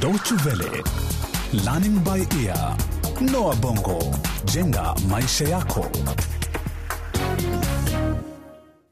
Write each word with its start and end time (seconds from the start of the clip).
Deutsche 0.00 0.34
Welle, 0.44 0.82
Learning 1.64 1.98
by 2.04 2.26
Ear, 2.44 2.76
Noah 3.20 3.56
Bongo, 3.56 3.98
jenga 4.44 4.94
maisha 5.08 5.44
yako. 5.48 5.86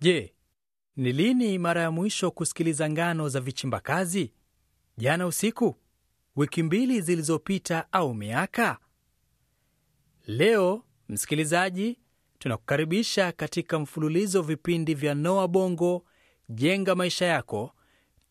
Je, 0.01 0.35
ni 0.97 1.13
lini 1.13 1.59
mara 1.59 1.83
ya 1.83 1.91
mwisho 1.91 2.31
kusikiliza 2.31 2.91
ngano 2.91 3.29
za 3.29 3.41
vichimba 3.41 3.81
kazi? 3.81 4.33
Jana 4.99 5.27
usiku? 5.27 5.77
Wiki 6.37 6.63
mbili 6.63 7.01
zilizopita 7.01 7.93
au 7.93 8.15
miaka? 8.15 8.79
Leo, 10.27 10.85
msikilizaji, 11.09 11.99
tunakukaribisha 12.39 13.33
katika 13.33 13.79
mfululizo 13.79 14.43
vipindi 14.43 14.95
vya 14.95 15.15
Noa 15.15 15.49
Bongo 15.49 16.05
jenga 16.49 16.95
maisha 16.95 17.27
yako, 17.27 17.73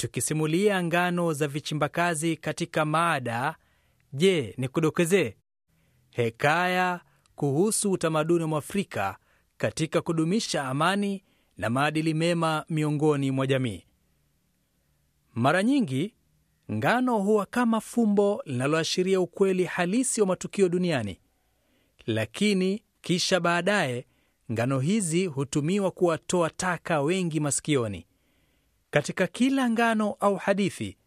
tukisimulia 0.01 0.83
ngano 0.83 1.33
za 1.33 1.47
vichimbakazi 1.47 2.37
katika 2.37 2.85
maada 2.85 3.55
Je, 4.13 4.53
nikudokezee? 4.57 5.35
Hekaya 6.11 7.01
kuhusu 7.35 7.91
utamaduni 7.91 8.41
wa 8.41 8.47
Mwafrika 8.47 9.17
katika 9.57 10.01
kudumisha 10.01 10.63
amani 10.67 11.23
na 11.57 11.69
maadili 11.69 12.13
mema 12.13 12.65
miongoni 12.69 13.31
mwa 13.31 13.47
jamii. 13.47 13.83
Mara 15.33 15.63
nyingi 15.63 16.13
ngano 16.71 17.17
huwa 17.19 17.45
kama 17.45 17.81
fumbo 17.81 18.41
linaloashiria 18.45 19.19
ukweli 19.21 19.63
halisi 19.63 20.21
wa 20.21 20.27
matukio 20.27 20.69
duniani, 20.69 21.19
lakini 22.05 22.83
kisha 23.01 23.39
baadaye 23.39 24.05
ngano 24.51 24.79
hizi 24.79 25.25
hutumiwa 25.25 25.91
kuwatoa 25.91 26.49
taka 26.49 27.01
wengi 27.01 27.39
masikioni. 27.39 28.05
Katika 28.91 29.27
kila 29.27 29.69
ngano 29.69 30.15
au 30.19 30.35
hadithi, 30.35 30.97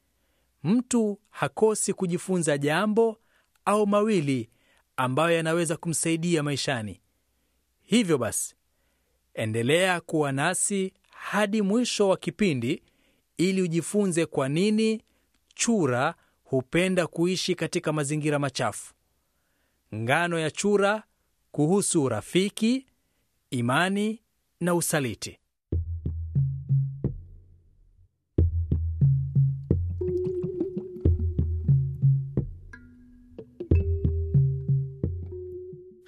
mtu 0.62 1.18
hakosi 1.30 1.92
kujifunza 1.92 2.58
jambo 2.58 3.18
au 3.64 3.86
mawili 3.86 4.50
ambayo 4.96 5.36
yanaweza 5.36 5.76
kumsaidia 5.76 6.42
maishani. 6.42 7.00
Hivyo 7.82 8.18
basi, 8.18 8.54
endelea 9.34 10.00
kuwa 10.00 10.32
nasi 10.32 10.92
hadi 11.10 11.62
mwisho 11.62 12.08
wa 12.08 12.16
kipindi 12.16 12.82
ili 13.36 13.62
ujifunze 13.62 14.26
kwa 14.26 14.48
nini 14.48 15.02
chura 15.54 16.14
hupenda 16.44 17.06
kuishi 17.06 17.54
katika 17.54 17.92
mazingira 17.92 18.38
machafu. 18.38 18.94
Ngano 19.94 20.38
ya 20.38 20.50
chura 20.50 21.02
kuhusu 21.52 22.02
urafiki, 22.04 22.86
imani 23.50 24.22
na 24.60 24.74
usaliti. 24.74 25.38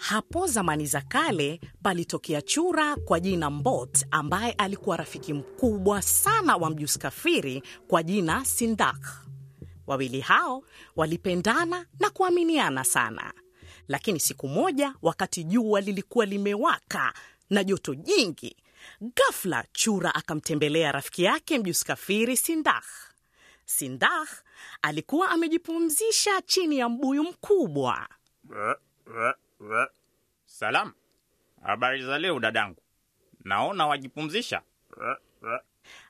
Hapo 0.08 0.46
zamani 0.46 0.86
za 0.86 1.00
kale 1.00 1.60
palitokea 1.82 2.42
chura 2.42 2.96
kwa 2.96 3.20
jina 3.20 3.50
Mbot 3.50 4.06
ambaye 4.10 4.52
alikuwa 4.52 4.96
rafiki 4.96 5.32
mkubwa 5.32 6.02
sana 6.02 6.56
wa 6.56 6.70
mjusi 6.70 6.98
kafiri 6.98 7.62
kwa 7.88 8.02
jina 8.02 8.44
Sindak. 8.44 9.26
Wawili 9.86 10.20
hao 10.20 10.62
walipendana 10.96 11.86
na 12.00 12.10
kuaminiana 12.10 12.84
sana, 12.84 13.32
lakini 13.88 14.20
siku 14.20 14.48
moja, 14.48 14.94
wakati 15.02 15.44
jua 15.44 15.80
lilikuwa 15.80 16.26
limewaka 16.26 17.12
na 17.50 17.64
joto 17.64 17.94
jingi, 17.94 18.56
ghafla 19.00 19.64
chura 19.72 20.14
akamtembelea 20.14 20.92
rafiki 20.92 21.22
yake 21.24 21.58
mjusi 21.58 21.84
kafiri 21.84 22.36
Sindak. 22.36 22.84
Sindak 23.64 24.28
alikuwa 24.82 25.28
amejipumzisha 25.30 26.42
chini 26.42 26.78
ya 26.78 26.88
mbuyu 26.88 27.22
mkubwa. 27.24 28.08
Salam, 30.46 30.92
habari 31.62 32.02
za 32.04 32.18
leo 32.18 32.40
dadangu? 32.40 32.82
Naona 33.44 33.86
wajipumzisha. 33.86 34.62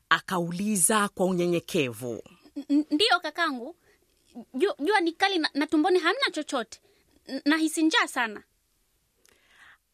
Akauliza 0.09 1.09
kwa 1.09 1.25
unyenyekevu. 1.25 2.23
Ndiyo 2.69 3.19
kakangu, 3.21 3.75
jua 4.79 4.99
ni 5.01 5.11
kali 5.11 5.37
na, 5.39 5.49
na 5.53 5.67
tumboni 5.67 5.99
hamna 5.99 6.31
chochote, 6.31 6.81
nahisi 7.45 7.83
njaa 7.83 8.07
sana. 8.07 8.43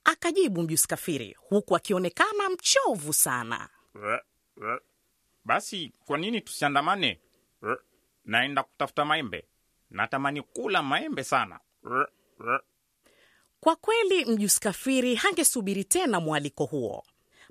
Akajibu 0.03 0.61
mjusi 0.63 0.87
kafiri 0.87 1.35
huku 1.39 1.75
akionekana 1.75 2.49
mchovu 2.49 3.13
sana. 3.13 3.69
Basi 5.45 5.93
kwa 6.05 6.17
nini 6.17 6.41
tusiandamane? 6.41 7.21
Naenda 8.25 8.63
kutafuta 8.63 9.05
maembe, 9.05 9.47
natamani 9.89 10.41
kula 10.41 10.83
maembe 10.83 11.23
sana. 11.23 11.59
Kwa 13.63 13.75
kweli 13.75 14.25
mjusi 14.25 14.59
kafiri 14.59 15.15
hangesubiri 15.15 15.83
tena 15.83 16.19
mwaliko 16.19 16.65
huo. 16.65 17.03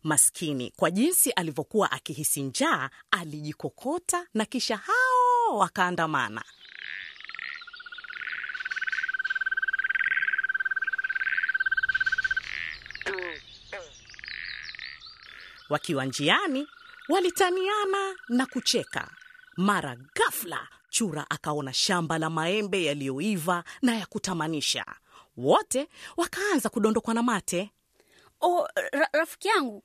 Maskini, 0.03 0.73
kwa 0.77 0.91
jinsi 0.91 1.31
alivyokuwa 1.31 1.93
akihisi 1.93 2.43
njaa, 2.43 2.91
alijikokota 3.11 4.27
na 4.35 4.45
kisha 4.45 4.77
hao 4.77 5.59
wakaandamana. 5.59 6.45
Wakiwa 15.71 16.05
njiani, 16.05 16.67
walitaniana 17.09 18.17
na 18.29 18.47
kucheka. 18.47 19.11
Mara 19.57 19.97
ghafla, 20.15 20.69
chura 20.91 21.27
akaona 21.31 21.73
shamba 21.73 22.19
la 22.19 22.31
maembe 22.31 22.85
yaliyoiva 22.85 23.65
na 23.83 23.95
ya 23.95 24.07
kutamanisha. 24.07 24.85
Wote 25.37 25.89
wakaanza 26.17 26.69
kudondokwa 26.69 27.15
na 27.15 27.23
mate. 27.23 27.71
O, 28.41 28.69
ra, 28.93 29.09
rafiki 29.13 29.49
yangu, 29.49 29.83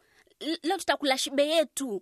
leo 0.63 0.77
tutakula 0.77 1.17
shibe 1.17 1.47
yetu. 1.47 2.01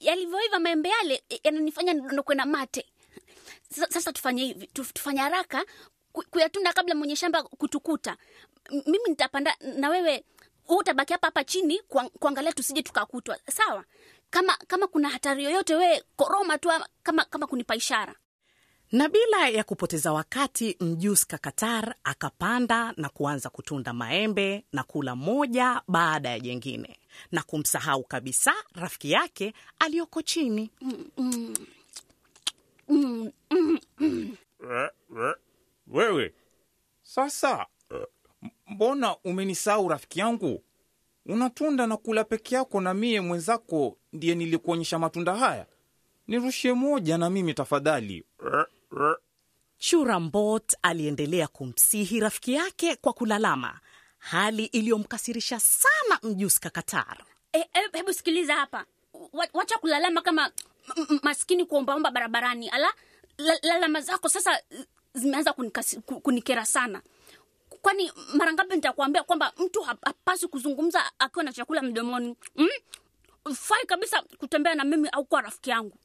Yalivyoiva 0.00 0.58
maembe 0.58 0.88
yale 0.88 1.24
yananifanya 1.44 1.92
nidondokwe 1.92 2.34
na 2.34 2.46
mate. 2.46 2.86
Sasa 3.90 4.12
tufanye 4.12 4.44
hivi, 4.44 4.66
tufanye 4.66 5.20
haraka 5.20 5.64
ku- 6.12 6.24
kuyatunda 6.30 6.72
kabla 6.72 6.94
mwenye 6.94 7.16
shamba 7.16 7.42
kutukuta. 7.42 8.16
Mimi 8.70 9.08
nitapanda 9.08 9.56
na 9.60 9.88
wewe 9.88 10.24
huu 10.64 10.76
utabaki 10.76 11.12
hapa 11.12 11.26
hapa 11.26 11.44
chini 11.44 11.82
kuangalia 12.18 12.52
tusije 12.52 12.82
tukakutwa, 12.82 13.38
sawa? 13.50 13.84
Kama 14.30 14.56
kama 14.56 14.86
kuna 14.86 15.08
hatari 15.08 15.44
yoyote, 15.44 15.74
wewe 15.74 16.02
koroma 16.16 16.58
tu 16.58 16.68
kama 17.02 17.24
kama 17.24 17.46
kunipa 17.46 17.76
ishara. 17.76 18.14
Na 18.96 19.08
bila 19.08 19.48
ya 19.48 19.64
kupoteza 19.64 20.12
wakati, 20.12 20.76
mjus 20.80 21.26
Kakatar 21.26 21.94
akapanda 22.04 22.92
na 22.96 23.08
kuanza 23.08 23.50
kutunda 23.50 23.92
maembe 23.92 24.64
na 24.72 24.82
kula 24.82 25.16
moja 25.16 25.82
baada 25.88 26.28
ya 26.30 26.40
jengine 26.40 26.96
na 27.32 27.42
kumsahau 27.42 28.04
kabisa 28.04 28.52
rafiki 28.74 29.10
yake 29.10 29.54
aliyoko 29.78 30.22
chini. 30.22 30.70
Wewe 35.86 36.34
sasa, 37.02 37.66
mbona 38.66 39.16
umenisahau 39.24 39.88
rafiki 39.88 40.20
yangu? 40.20 40.62
Unatunda 41.26 41.86
na 41.86 41.96
kula 41.96 42.24
peke 42.24 42.54
yako, 42.54 42.80
na 42.80 42.94
mie 42.94 43.20
mwenzako 43.20 43.98
ndiye 44.12 44.34
nilikuonyesha 44.34 44.98
matunda 44.98 45.34
haya. 45.36 45.66
Nirushie 46.26 46.72
moja 46.72 47.18
na 47.18 47.30
mimi 47.30 47.54
tafadhali. 47.54 48.24
Chura 49.78 50.20
Mbot 50.20 50.76
aliendelea 50.82 51.46
kumsihi 51.48 52.20
rafiki 52.20 52.52
yake 52.52 52.96
kwa 52.96 53.12
kulalama, 53.12 53.80
hali 54.18 54.64
iliyomkasirisha 54.64 55.60
sana 55.60 56.18
mjusi 56.22 56.60
Kakatar. 56.60 57.24
E, 57.52 57.58
e, 57.58 57.68
hebu 57.92 58.12
sikiliza 58.12 58.54
hapa, 58.54 58.84
wacha 59.52 59.78
kulalama 59.78 60.20
kama 60.22 60.50
maskini 61.22 61.64
kuombaomba 61.64 62.10
barabarani. 62.10 62.68
Ala, 62.68 62.92
lalama 63.62 64.00
zako 64.00 64.28
sasa 64.28 64.60
zimeanza 65.14 65.52
kunikera 66.22 66.66
sana. 66.66 67.02
Kwani 67.82 68.12
mara 68.34 68.52
ngapi 68.52 68.74
nitakuambia 68.74 69.22
kwamba 69.22 69.52
mtu 69.58 69.80
hap- 69.80 70.04
hapaswi 70.06 70.48
kuzungumza 70.48 71.12
akiwa 71.18 71.44
na 71.44 71.52
chakula 71.52 71.82
mdomoni? 71.82 72.36
Mm? 72.56 72.68
Fai 73.54 73.86
kabisa 73.86 74.22
kutembea 74.22 74.74
na 74.74 74.84
mimi 74.84 75.08
au 75.08 75.24
kuwa 75.24 75.40
rafiki 75.42 75.70
yangu. 75.70 75.96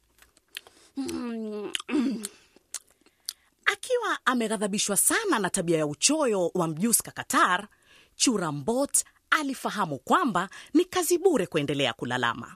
Akiwa 3.73 4.19
ameghadhabishwa 4.25 4.97
sana 4.97 5.39
na 5.39 5.49
tabia 5.49 5.77
ya 5.77 5.87
uchoyo 5.87 6.51
wa 6.53 6.67
mjusi 6.67 7.03
Kakatar, 7.03 7.67
Churambot 8.15 9.03
alifahamu 9.29 9.99
kwamba 9.99 10.49
ni 10.73 10.85
kazi 10.85 11.17
bure 11.17 11.47
kuendelea 11.47 11.93
kulalama. 11.93 12.55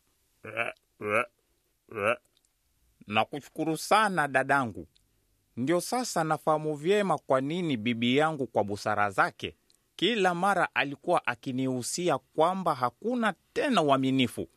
Nakushukuru 3.07 3.77
sana 3.77 4.27
dadangu. 4.27 4.87
Ndio 5.57 5.81
sasa 5.81 6.23
nafahamu 6.23 6.75
vyema 6.75 7.17
kwa 7.17 7.41
nini 7.41 7.77
bibi 7.77 8.17
yangu 8.17 8.47
kwa 8.47 8.63
busara 8.63 9.09
zake 9.11 9.55
kila 9.95 10.35
mara 10.35 10.75
alikuwa 10.75 11.27
akinihusia 11.27 12.17
kwamba 12.17 12.75
hakuna 12.75 13.33
tena 13.53 13.81
uaminifu. 13.81 14.47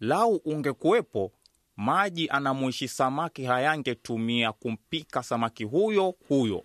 Lau 0.00 0.36
ungekuwepo, 0.36 1.32
maji 1.76 2.28
anamwishi 2.28 2.88
samaki 2.88 3.44
hayangetumia 3.44 4.52
kumpika 4.52 5.22
samaki 5.22 5.64
huyo 5.64 6.14
huyo. 6.28 6.64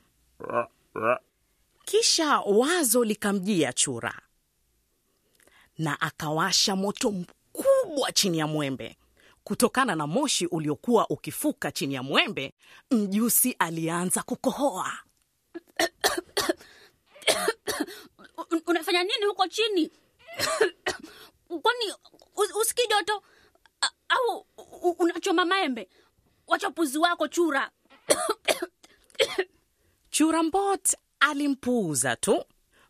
Kisha 1.86 2.39
wazo 2.39 3.04
likamjia 3.04 3.74
chura, 3.74 4.21
na 5.77 6.01
akawasha 6.01 6.75
moto 6.75 7.12
mkubwa 7.12 8.12
chini 8.12 8.38
ya 8.38 8.48
mwembe. 8.48 8.98
Kutokana 9.44 9.95
na 9.95 10.07
moshi 10.07 10.45
uliokuwa 10.45 11.09
ukifuka 11.09 11.71
chini 11.71 11.94
ya 11.94 12.04
mwembe, 12.04 12.54
mjusi 12.92 13.56
alianza 13.59 14.24
kukohoa. 14.24 14.92
Unafanya 18.68 19.04
nini 19.04 19.25
huko 19.25 19.48
chini 19.48 19.92
kwani 21.62 21.86
us- 22.36 22.62
usikii 22.62 22.88
joto 22.89 23.24
au 24.09 24.46
unachoma 25.27 25.45
maembe 25.45 25.89
wacha 26.47 26.68
upuzi 26.69 26.97
wako 26.97 27.27
chura 27.27 27.71
Chura 30.09 30.44
Mbot 30.44 30.97
alimpuuza 31.19 32.15
tu. 32.15 32.45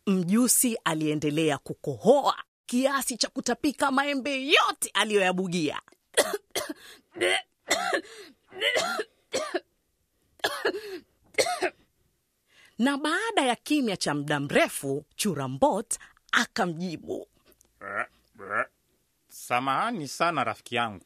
Mjusi 0.07 0.77
aliendelea 0.83 1.57
kukohoa 1.57 2.43
kiasi 2.65 3.17
cha 3.17 3.27
kutapika 3.29 3.91
maembe 3.91 4.47
yote 4.47 4.89
aliyoyabugia. 4.93 5.81
na 12.79 12.97
baada 12.97 13.41
ya 13.41 13.55
kimya 13.55 13.97
cha 13.97 14.13
muda 14.13 14.39
mrefu, 14.39 15.05
Chura 15.15 15.47
Mbot 15.47 15.97
akamjibu, 16.31 17.27
Ra, 17.79 18.07
ra. 18.39 18.69
Samahani 19.29 20.07
sana 20.07 20.43
rafiki 20.43 20.75
yangu, 20.75 21.05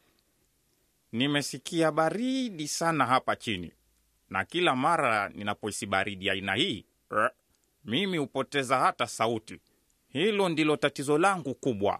nimesikia 1.11 1.91
baridi 1.91 2.67
sana 2.67 3.05
hapa 3.05 3.35
chini, 3.35 3.71
na 4.29 4.45
kila 4.45 4.75
mara 4.75 5.29
ninapohisi 5.29 5.85
baridi 5.85 6.29
aina 6.29 6.55
hii 6.55 6.85
mimi 7.85 8.17
hupoteza 8.17 8.77
hata 8.79 9.07
sauti. 9.07 9.59
Hilo 10.09 10.49
ndilo 10.49 10.77
tatizo 10.77 11.17
langu 11.17 11.55
kubwa. 11.55 11.99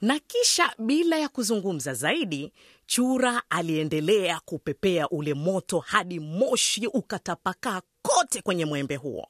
Na 0.00 0.18
kisha 0.18 0.74
bila 0.78 1.16
ya 1.16 1.28
kuzungumza 1.28 1.94
zaidi, 1.94 2.52
chura 2.86 3.42
aliendelea 3.50 4.40
kupepea 4.40 5.08
ule 5.08 5.34
moto 5.34 5.78
hadi 5.80 6.20
moshi 6.20 6.86
ukatapakaa 6.86 7.82
kote 8.02 8.42
kwenye 8.42 8.64
mwembe 8.64 8.96
huo. 8.96 9.28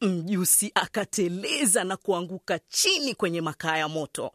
Mjusi 0.00 0.72
akateleza 0.74 1.84
na 1.84 1.96
kuanguka 1.96 2.58
chini 2.58 3.14
kwenye 3.14 3.40
makaa 3.40 3.76
ya 3.76 3.88
moto. 3.88 4.32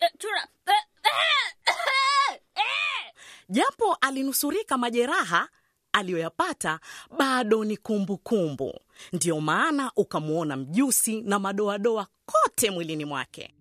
Eh, 0.00 0.10
chura 0.18 0.40
eh, 0.40 0.46
eh, 0.66 0.74
eh. 0.74 0.84
Japo 3.48 3.94
alinusurika 4.00 4.78
majeraha 4.78 5.48
aliyoyapata, 5.92 6.80
bado 7.18 7.64
ni 7.64 7.76
kumbukumbu 7.76 8.18
kumbu. 8.18 8.80
Ndiyo 9.12 9.40
maana 9.40 9.92
ukamwona 9.96 10.56
mjusi 10.56 11.20
na 11.20 11.38
madoadoa 11.38 12.06
kote 12.26 12.70
mwilini 12.70 13.04
mwake. 13.04 13.54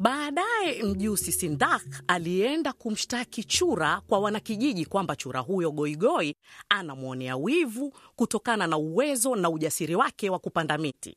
Baadaye 0.00 0.82
mjusi 0.82 1.32
Sindak 1.32 1.82
alienda 2.08 2.72
kumshtaki 2.72 3.44
chura 3.44 4.00
kwa 4.00 4.18
wanakijiji 4.18 4.86
kwamba 4.86 5.16
chura 5.16 5.40
huyo 5.40 5.70
goigoi 5.70 6.34
anamwonea 6.68 7.36
wivu 7.36 7.94
kutokana 8.16 8.66
na 8.66 8.76
uwezo 8.78 9.36
na 9.36 9.50
ujasiri 9.50 9.94
wake 9.94 10.30
wa 10.30 10.38
kupanda 10.38 10.78
miti, 10.78 11.16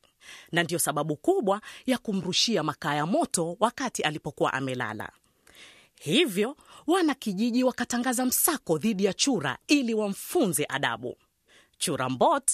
na 0.51 0.63
ndiyo 0.63 0.79
sababu 0.79 1.15
kubwa 1.15 1.61
ya 1.85 1.97
kumrushia 1.97 2.63
makaa 2.63 2.95
ya 2.95 3.05
moto 3.05 3.57
wakati 3.59 4.01
alipokuwa 4.03 4.53
amelala. 4.53 5.09
Hivyo 5.99 6.57
wanakijiji 6.87 7.63
wakatangaza 7.63 8.25
msako 8.25 8.77
dhidi 8.77 9.05
ya 9.05 9.13
chura 9.13 9.57
ili 9.67 9.93
wamfunze 9.93 10.65
adabu. 10.69 11.17
Chura 11.77 12.09
Mbot 12.09 12.51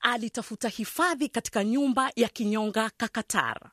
alitafuta 0.00 0.68
hifadhi 0.68 1.28
katika 1.28 1.64
nyumba 1.64 2.12
ya 2.16 2.28
kinyonga 2.28 2.90
Kakatar. 2.96 3.70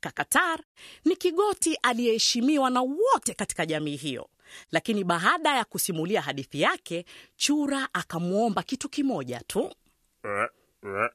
Kakatar 0.00 0.60
ni 1.04 1.16
kigoti 1.16 1.74
aliyeheshimiwa 1.82 2.70
na 2.70 2.82
wote 2.82 3.34
katika 3.34 3.66
jamii 3.66 3.96
hiyo, 3.96 4.28
lakini 4.70 5.04
baada 5.04 5.56
ya 5.56 5.64
kusimulia 5.64 6.20
hadithi 6.22 6.60
yake, 6.60 7.04
chura 7.36 7.88
akamwomba 7.92 8.62
kitu 8.62 8.88
kimoja 8.88 9.40
tu. 9.46 9.74
Ra, 10.22 10.50
ra. 10.82 11.12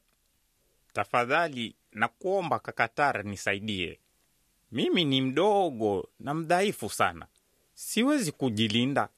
Tafadhali 0.94 1.76
nakuomba 1.92 2.60
Kakatar, 2.60 3.26
nisaidie. 3.26 4.00
Mimi 4.72 5.06
ni 5.06 5.22
mdogo 5.22 6.10
na 6.20 6.34
mdhaifu 6.34 6.90
sana, 6.90 7.28
siwezi 7.74 8.32
kujilinda. 8.32 9.10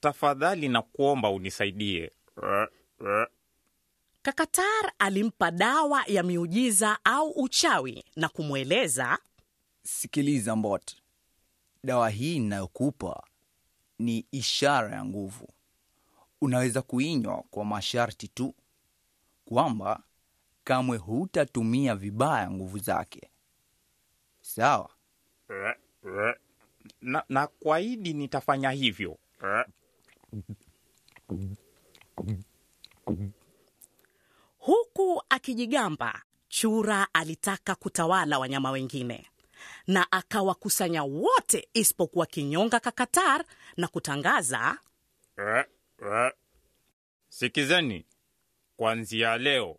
Tafadhali 0.00 0.68
nakuomba 0.68 1.30
unisaidie. 1.30 2.10
Kakatar 4.24 4.92
alimpa 4.98 5.50
dawa 5.50 6.04
ya 6.06 6.22
miujiza 6.22 6.98
au 7.04 7.30
uchawi 7.30 8.04
na 8.16 8.28
kumweleza 8.28 9.18
Sikiliza 9.82 10.56
Mbot, 10.56 10.96
dawa 11.84 12.10
hii 12.10 12.38
ninayokupa 12.38 13.22
ni 13.98 14.26
ishara 14.32 14.94
ya 14.96 15.04
nguvu. 15.04 15.48
Unaweza 16.40 16.82
kuinywa 16.82 17.44
kwa 17.50 17.64
masharti 17.64 18.28
tu 18.28 18.54
kwamba 19.44 20.02
kamwe 20.64 20.96
hutatumia 20.98 21.94
vibaya 21.96 22.50
nguvu 22.50 22.78
zake. 22.78 23.30
Sawa? 24.40 24.90
Na, 27.00 27.24
na 27.28 27.46
kwaidi 27.46 28.12
nitafanya 28.14 28.70
hivyo. 28.70 29.18
Akijigamba, 35.48 36.22
chura 36.48 37.06
alitaka 37.14 37.74
kutawala 37.74 38.38
wanyama 38.38 38.70
wengine 38.70 39.26
na 39.86 40.12
akawakusanya 40.12 41.02
wote 41.04 41.68
isipokuwa 41.74 42.26
kinyonga 42.26 42.80
Kakatar 42.80 43.44
na 43.76 43.88
kutangaza 43.88 44.78
Ra, 45.36 45.66
ra. 45.98 46.32
Sikizeni, 47.28 48.06
kuanzia 48.76 49.38
leo 49.38 49.78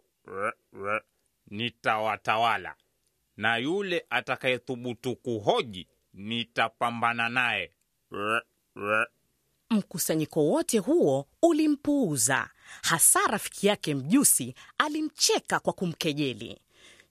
ra, 0.73 1.01
nitawatawala 1.47 2.75
na 3.37 3.57
yule 3.57 4.05
atakayethubutu 4.09 5.15
kuhoji 5.15 5.87
nitapambana 6.13 7.29
naye. 7.29 7.71
Mkusanyiko 9.69 10.45
wote 10.45 10.79
huo 10.79 11.27
ulimpuuza, 11.41 12.49
hasa 12.81 13.19
rafiki 13.27 13.67
yake 13.67 13.95
mjusi 13.95 14.55
alimcheka 14.77 15.59
kwa 15.59 15.73
kumkejeli. 15.73 16.57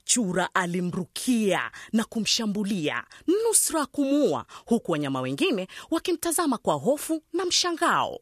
Chura 0.05 0.55
alimrukia 0.55 1.71
na 1.93 2.05
kumshambulia 2.05 3.05
nusra 3.27 3.87
kumuua, 3.87 4.47
huku 4.67 4.93
wanyama 4.93 5.21
wengine 5.21 5.69
wakimtazama 5.91 6.59
kwa 6.59 6.75
hofu 6.75 7.23
na 7.33 7.45
mshangao. 7.45 8.21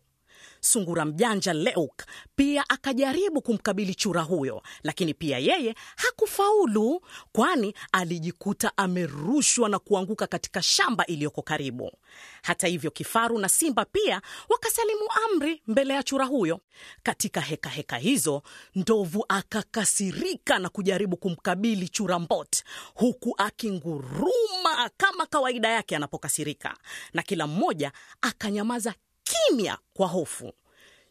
Sungura 0.66 1.04
mjanja 1.04 1.52
Leuk 1.52 2.02
pia 2.36 2.64
akajaribu 2.68 3.42
kumkabili 3.42 3.94
chura 3.94 4.22
huyo, 4.22 4.62
lakini 4.82 5.14
pia 5.14 5.38
yeye 5.38 5.74
hakufaulu, 5.96 7.00
kwani 7.32 7.74
alijikuta 7.92 8.72
amerushwa 8.76 9.68
na 9.68 9.78
kuanguka 9.78 10.26
katika 10.26 10.62
shamba 10.62 11.06
iliyoko 11.06 11.42
karibu. 11.42 11.92
Hata 12.42 12.66
hivyo, 12.66 12.90
kifaru 12.90 13.38
na 13.38 13.48
simba 13.48 13.84
pia 13.84 14.22
wakasalimu 14.48 15.00
amri 15.26 15.62
mbele 15.66 15.94
ya 15.94 16.02
chura 16.02 16.24
huyo. 16.26 16.60
Katika 17.02 17.40
hekaheka 17.40 17.68
heka 17.68 17.96
hizo, 18.10 18.42
ndovu 18.74 19.24
akakasirika 19.28 20.58
na 20.58 20.68
kujaribu 20.68 21.16
kumkabili 21.16 21.88
chura 21.88 22.18
Mbot, 22.18 22.64
huku 22.94 23.34
akinguruma 23.38 24.90
kama 24.96 25.26
kawaida 25.26 25.68
yake 25.68 25.96
anapokasirika, 25.96 26.76
na 27.12 27.22
kila 27.22 27.46
mmoja 27.46 27.92
akanyamaza 28.20 28.94
kimya 29.32 29.78
kwa 29.94 30.06
hofu. 30.08 30.52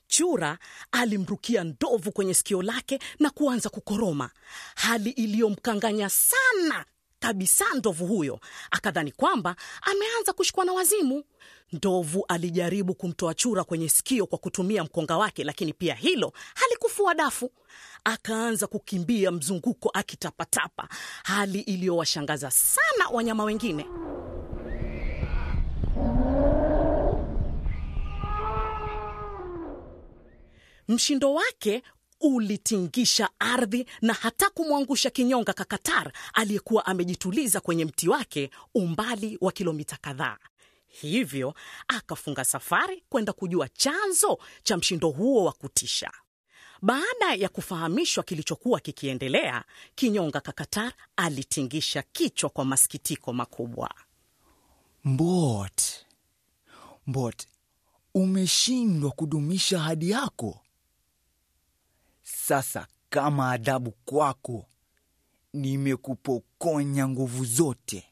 Chura 0.07 0.57
alimrukia 0.91 1.63
ndovu 1.63 2.11
kwenye 2.11 2.33
sikio 2.33 2.61
lake 2.61 2.99
na 3.19 3.29
kuanza 3.29 3.69
kukoroma, 3.69 4.29
hali 4.75 5.09
iliyomkanganya 5.09 6.09
sana 6.09 6.85
kabisa. 7.19 7.65
Ndovu 7.75 8.07
huyo 8.07 8.39
akadhani 8.71 9.11
kwamba 9.11 9.55
ameanza 9.81 10.33
kushikwa 10.33 10.65
na 10.65 10.73
wazimu. 10.73 11.23
Ndovu 11.71 12.25
alijaribu 12.27 12.95
kumtoa 12.95 13.33
chura 13.33 13.63
kwenye 13.63 13.89
sikio 13.89 14.25
kwa 14.25 14.37
kutumia 14.37 14.83
mkonga 14.83 15.17
wake, 15.17 15.43
lakini 15.43 15.73
pia 15.73 15.95
hilo 15.95 16.33
halikufua 16.55 17.13
dafu. 17.13 17.51
Akaanza 18.03 18.67
kukimbia 18.67 19.31
mzunguko 19.31 19.89
akitapatapa, 19.93 20.87
hali 21.23 21.59
iliyowashangaza 21.59 22.51
sana 22.51 23.09
wanyama 23.11 23.43
wengine. 23.43 23.85
Mshindo 30.95 31.33
wake 31.33 31.83
ulitingisha 32.21 33.29
ardhi 33.39 33.85
na 34.01 34.13
hata 34.13 34.49
kumwangusha 34.49 35.09
kinyonga 35.09 35.53
Kakatar 35.53 36.11
aliyekuwa 36.33 36.85
amejituliza 36.85 37.59
kwenye 37.59 37.85
mti 37.85 38.09
wake 38.09 38.51
umbali 38.75 39.37
wa 39.41 39.51
kilomita 39.51 39.97
kadhaa. 40.01 40.37
Hivyo 40.87 41.53
akafunga 41.87 42.43
safari 42.45 43.03
kwenda 43.09 43.33
kujua 43.33 43.69
chanzo 43.69 44.37
cha 44.63 44.77
mshindo 44.77 45.09
huo 45.09 45.43
wa 45.43 45.51
kutisha. 45.51 46.11
Baada 46.81 47.33
ya 47.37 47.49
kufahamishwa 47.49 48.23
kilichokuwa 48.23 48.79
kikiendelea, 48.79 49.63
kinyonga 49.95 50.39
Kakatar 50.41 50.93
alitingisha 51.15 52.01
kichwa 52.01 52.49
kwa 52.49 52.65
masikitiko 52.65 53.33
makubwa. 53.33 53.93
Mbot, 55.03 55.81
Mbot, 57.07 57.47
umeshindwa 58.13 59.11
kudumisha 59.11 59.77
ahadi 59.79 60.09
yako. 60.09 60.60
Sasa 62.35 62.87
kama 63.09 63.51
adhabu 63.51 63.91
kwako, 63.91 64.65
nimekupokonya 65.53 67.07
nguvu 67.07 67.45
zote, 67.45 68.03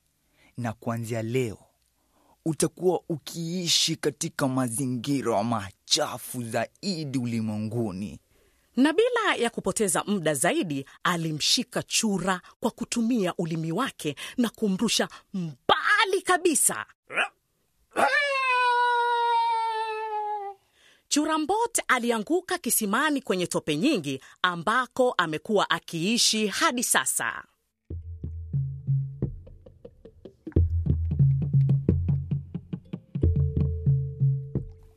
na 0.57 0.73
kuanzia 0.73 1.21
leo 1.21 1.57
utakuwa 2.45 3.01
ukiishi 3.09 3.95
katika 3.95 4.47
mazingira 4.47 5.43
machafu 5.43 6.43
zaidi 6.43 7.17
ulimwenguni. 7.17 8.19
Na 8.75 8.93
bila 8.93 9.35
ya 9.37 9.49
kupoteza 9.49 10.03
muda 10.03 10.33
zaidi, 10.33 10.85
alimshika 11.03 11.83
chura 11.83 12.41
kwa 12.59 12.71
kutumia 12.71 13.33
ulimi 13.37 13.71
wake 13.71 14.15
na 14.37 14.49
kumrusha 14.49 15.07
mbali 15.33 16.21
kabisa. 16.23 16.85
Churambot 21.09 21.81
alianguka 21.87 22.57
kisimani 22.57 23.21
kwenye 23.21 23.47
tope 23.47 23.77
nyingi 23.77 24.21
ambako 24.41 25.13
amekuwa 25.17 25.69
akiishi 25.69 26.47
hadi 26.47 26.83
sasa. 26.83 27.43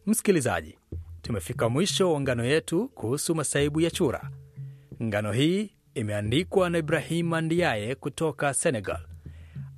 Msikilizaji, 0.06 0.78
tumefika 1.22 1.68
mwisho 1.68 2.12
wa 2.12 2.20
ngano 2.20 2.44
yetu 2.44 2.88
kuhusu 2.88 3.34
masaibu 3.34 3.80
ya 3.80 3.90
chura. 3.90 4.30
Ngano 5.02 5.32
hii 5.32 5.70
imeandikwa 5.94 6.70
na 6.70 6.78
Ibrahim 6.78 7.34
Ndiaye 7.36 7.94
kutoka 7.94 8.54
Senegal, 8.54 9.00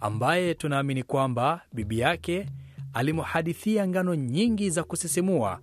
ambaye 0.00 0.54
tunaamini 0.54 1.02
kwamba 1.02 1.60
bibi 1.72 1.98
yake 1.98 2.46
alimhadithia 2.92 3.88
ngano 3.88 4.14
nyingi 4.14 4.70
za 4.70 4.84
kusisimua 4.84 5.60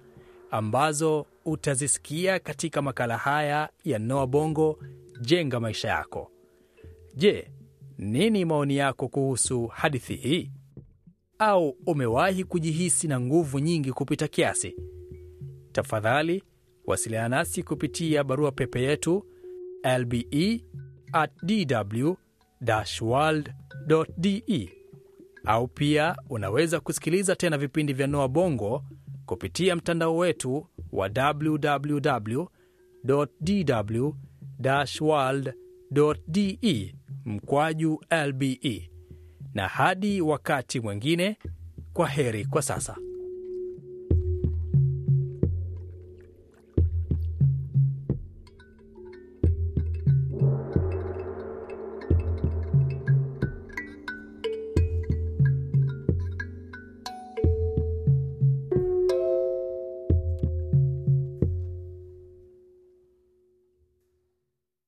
ambazo 0.52 1.26
utazisikia 1.46 2.40
katika 2.40 2.82
makala 2.82 3.18
haya 3.18 3.70
ya 3.84 4.00
Noa 4.00 4.28
Bongo 4.28 4.80
Jenga 5.22 5.60
Maisha 5.60 5.88
Yako. 5.88 6.32
Je, 7.16 7.52
nini 7.98 8.46
maoni 8.46 8.76
yako 8.78 9.08
kuhusu 9.08 9.68
hadithi 9.68 10.16
hii? 10.16 10.52
Au 11.40 11.70
umewahi 11.86 12.44
kujihisi 12.44 13.08
na 13.08 13.20
nguvu 13.20 13.60
nyingi 13.60 13.92
kupita 13.92 14.28
kiasi? 14.28 14.76
Tafadhali 15.72 16.44
wasiliana 16.86 17.30
nasi 17.38 17.64
kupitia 17.64 18.24
barua 18.24 18.52
pepe 18.52 18.82
yetu 18.82 19.26
lbe 20.00 20.64
at 21.14 21.32
dw 21.44 22.14
world 23.02 23.54
de, 23.88 24.70
au 25.46 25.68
pia 25.68 26.16
unaweza 26.30 26.80
kusikiliza 26.80 27.36
tena 27.36 27.58
vipindi 27.58 27.94
vya 27.94 28.08
Noa 28.08 28.28
Bongo 28.28 28.84
kupitia 29.36 29.76
mtandao 29.76 30.18
wetu 30.18 30.68
wa 30.92 31.10
www 31.34 32.46
dw 33.04 34.10
de 36.28 36.60
mkwaju 37.26 38.02
lbe. 38.28 38.92
Na 39.54 39.68
hadi 39.68 40.22
wakati 40.22 40.80
mwingine, 40.80 41.38
kwa 41.94 42.08
heri 42.08 42.46
kwa 42.46 42.62
sasa. 42.62 42.98